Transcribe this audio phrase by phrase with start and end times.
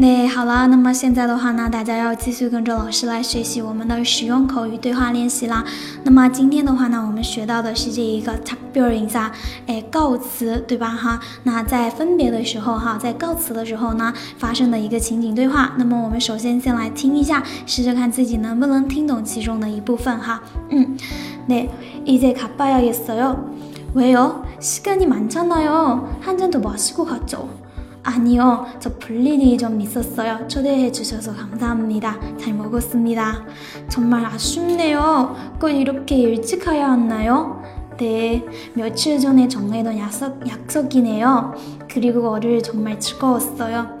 [0.00, 5.62] 那好了，那么现在的话呢，大家要继续跟着老师来学习我们的实用口语对话练习啦。
[6.04, 9.18] 那么今天的话呢，我们学到的是这一个 takburing，是
[9.66, 10.88] 哎，告辞，对吧？
[10.88, 15.74] 哈，那在分别的时候，哈，在告辞的时候呢，发生的一个情景对话。
[15.76, 20.42] 那么我们首先先来听一下，试着看自己能不能听懂其中的一部分，哈。
[20.70, 20.96] 嗯，
[21.46, 21.68] 那
[22.06, 23.36] 이제가봐야있어요
[23.94, 27.40] 왜요시간이많잖아요한잔더마시고가죠
[28.02, 30.46] 아니요, 저 볼일이 좀 있었어요.
[30.48, 32.18] 초대해 주셔서 감사합니다.
[32.38, 33.44] 잘 먹었습니다.
[33.88, 35.36] 정말 아쉽네요.
[35.60, 37.62] 꼭 이렇게 일찍 가야 하나요?
[37.98, 38.42] 네,
[38.74, 41.54] 며칠 전에 정해둔 약속, 약속이네요.
[41.92, 44.00] 그리고 어릴 정말 즐거웠어요.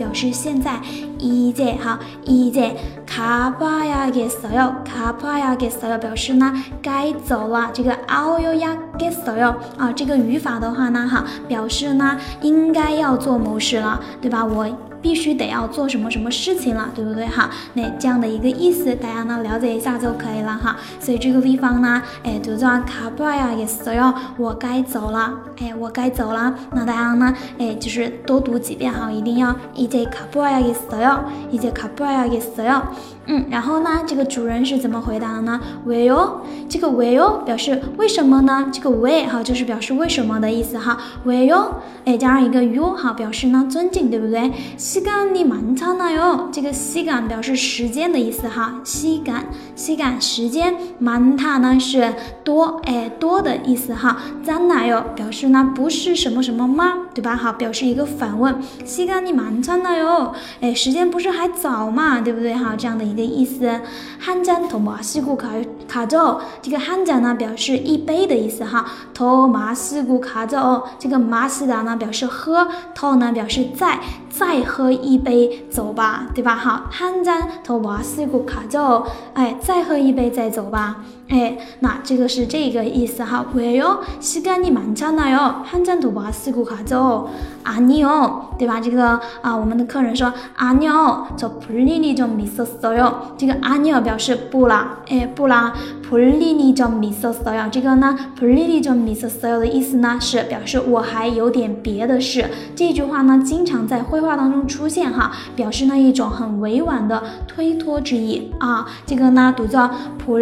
[0.01, 0.81] 表示现在，好
[1.19, 2.73] e 哈，s y
[3.05, 5.95] 卡帕呀，该走哟，卡帕呀，该走哟。
[5.99, 7.69] 表示呢，该走了。
[7.71, 9.93] 这个奥哟呀，you，啊。
[9.95, 14.43] 这个语法的话呢，哈，表示呢，应该要做某事了，对吧？
[14.43, 14.65] 我。
[15.01, 17.49] 必须得要做什么什么事情了，对不对哈？
[17.73, 20.77] 那这样的一个意思，大家呢了解一下就可以了哈。
[20.99, 23.91] 所以这个地方呢，哎，读作 c a p o e i a is so。
[24.37, 26.53] 我该走了，哎，我该走了。
[26.73, 32.81] 那大家呢，哎，就是多读几遍哈，一定要，Is a Capoeira is so，Is a c a p o e i a is so。
[33.27, 36.29] 嗯，然后呢，这个主人是怎么回答的呢？Where？
[36.69, 38.67] 这个 Where 表示为什么呢？
[38.73, 40.97] 这个 Where 好就是表示为什么的意思哈。
[41.25, 41.67] Where？
[42.05, 44.51] 哎，加上一个 U 哈，表示呢尊敬，对不对？
[44.91, 52.13] 西干你蛮长的哟，这个西干表示时间的意思哈，西干西干时间蛮长呢是
[52.43, 63.79] 多哎多的意思哈，长哪哟表示呢不是什么什么吗对吧哈，表示一个反问，西干你蛮长的哟，哎时间不是还早嘛对不对哈这样的一个意思，
[64.19, 65.51] 汉盏头麻西古卡
[65.87, 73.97] 卡咒，这个汉盏呢表示一杯的意思哈，头麻西古卡咒这个麻西达呢表示喝，头呢表示在
[74.29, 74.80] 在喝。
[74.81, 76.55] 喝一杯走吧，对吧？
[76.55, 79.03] 好，한잔더마시고가 죠。
[79.35, 81.03] 哎，再喝一杯再走吧。
[81.29, 83.45] 哎，那这个是这个意思哈。
[83.53, 87.27] 왜요시간이많잖아요한잔더마시고가죠
[87.63, 88.79] 아니 요， 对吧？
[88.81, 95.73] 这个啊，我们的客人说아니요저볼일이좀있었어요这个아니요表示不啦，哎，不啦，
[96.09, 102.43] 볼일이좀있었어요这个呢，볼일이좀있었어요的意思呢是表示我还有点别的事。
[102.75, 104.70] 这句话呢，经常在绘画当中。
[104.71, 109.87] 出现哈，表示那一种很委婉的推脱之意啊，这个呢读作
[110.17, 110.39] 普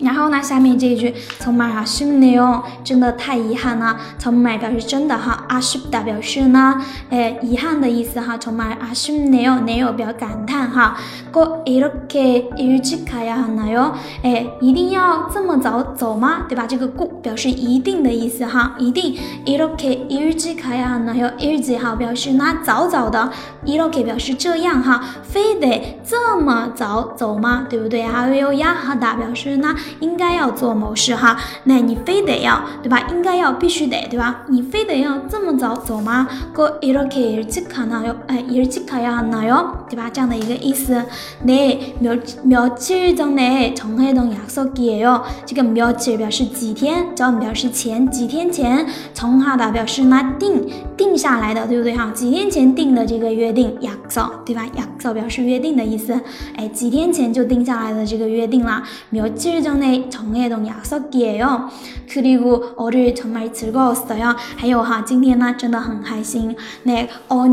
[0.00, 0.40] 然后呢？
[0.40, 3.96] 下面这一句，从马来西亚哟，真的太遗憾了。
[4.16, 6.80] 从买表示真的哈，阿是表示呢？
[7.10, 8.36] 哎，遗憾的意思哈。
[8.38, 10.96] 从买阿是奈哟奈哟，表感叹哈。
[11.32, 12.18] 过一日开
[12.56, 13.92] 一日几开呀哈奈哟？
[14.22, 16.46] 哎，一定要这么早走吗？
[16.48, 16.64] 对吧？
[16.66, 19.16] 这个过表示一定的意思哈，一定。
[19.44, 21.28] 一日开一日几开呀哈奈哟？
[21.38, 23.30] 一哈表示呢早早的。
[23.64, 27.66] 一日开表示这样哈，非得这么早走吗？
[27.68, 28.00] 对不对？
[28.02, 29.74] 阿哟呀哈达表示呢。
[30.00, 33.00] 应该要做某事哈，那你非得要对吧？
[33.10, 34.42] 应该要必须得对吧？
[34.48, 36.28] 你非得要这么早走吗？
[36.54, 38.14] 그일찍가나 요？
[38.26, 39.66] 哎，일찍가야하나 요？
[39.88, 40.10] 对吧？
[40.12, 41.02] 这样的一个意思。
[41.44, 52.10] 네며며칠전에정해동약속기에요지금며칠表示几天，저는表示前几天前，从하다表示那定定下来的，对不对哈？
[52.14, 54.64] 几天前定的这个约定，약 속， 对吧？
[54.76, 56.18] 약“说”表示约定的意思，
[56.56, 58.82] 哎，几天前就定下来的这个约定了。
[59.10, 60.74] 没有，其实那从来都没有
[61.10, 61.68] 给哟。
[62.12, 66.54] 可如果我从没吃过蛇哟，还有哈，今天呢真的很开心。
[66.84, 67.48] 那我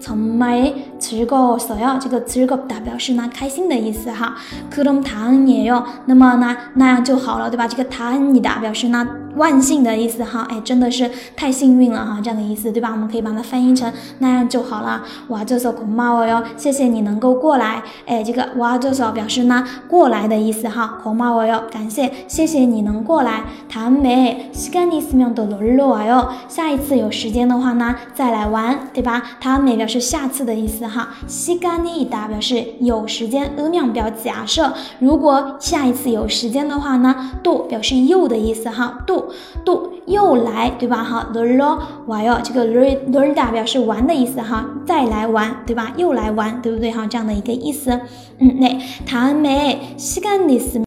[0.00, 4.36] 从没吃过蛇哟，这个“吃过”表示呢开心的意思哈。
[4.70, 7.68] 可侬太恩也哟，那么呢那样就好了，对吧？
[7.68, 9.06] 这个“太恩”的表示呢
[9.36, 12.88] 万幸的意思哈，哎，真的是太幸运了哈，这样的意思对吧？
[12.90, 15.02] 我们可以把它翻译成那样就好了。
[15.28, 16.87] 哇，这是红包哟，谢谢。
[16.88, 20.96] 你能够过来，哎，这个哇这首表示呢过来的意思哈。
[21.02, 23.42] 红帽哎呦，感谢谢谢你能过来。
[23.68, 26.28] 唐梅，시간이스면더러러와 요。
[26.48, 29.22] 下一次有时间的话呢，再来玩，对吧？
[29.40, 31.10] 唐梅表示下次的意思哈。
[31.28, 38.98] 시간이达다表示有时间，아면表假设，如果下一次有时间的话呢，도表示又的意思哈。
[39.06, 39.26] 도
[39.64, 41.04] 도又来，对吧？
[41.04, 42.82] 哈，러러와요这个罗
[43.24, 45.92] 러达表示玩的意思哈，再来玩，对吧？
[45.96, 46.77] 又来玩，对不？
[46.78, 47.90] 对哈，这样的一个意思，
[48.38, 50.68] 嗯，那他们时间的是。